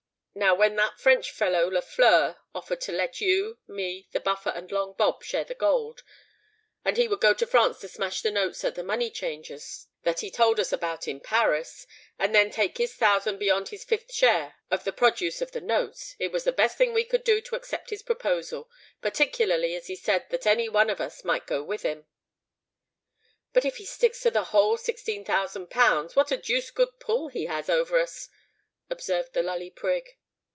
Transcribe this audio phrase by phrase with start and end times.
[0.33, 4.93] Now when that French fellow Lafleur offered to let you, me, the Buffer, and Long
[4.93, 6.03] Bob share the gold,
[6.85, 10.21] and he would go to France to smash the notes at the money changer's that
[10.21, 11.85] he told us about in Paris,
[12.17, 16.15] and then take his thousand beyond his fifth share of the produce of the notes,
[16.17, 20.25] it was the best thing we could do to accept his proposal—particularly as he said
[20.29, 22.07] that any one of us might go with him."
[23.51, 27.27] "But if he sticks to the whole sixteen thousand pounds, what a deuced good pull
[27.27, 28.29] he has over us,"
[28.89, 30.09] observed the Lully Prig.